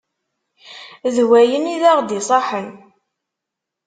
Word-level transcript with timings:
D 1.15 1.17
wayen 1.29 1.65
i 1.73 1.75
d 1.81 1.83
aɣ 1.91 1.99
d-iṣaḥen. 2.01 2.67